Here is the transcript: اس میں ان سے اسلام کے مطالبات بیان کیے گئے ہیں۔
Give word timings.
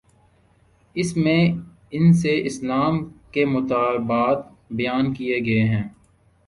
اس 0.95 1.17
میں 1.17 1.51
ان 1.91 2.13
سے 2.13 2.45
اسلام 2.45 3.09
کے 3.31 3.45
مطالبات 3.45 4.37
بیان 4.71 5.13
کیے 5.13 5.39
گئے 5.45 5.63
ہیں۔ 5.63 5.83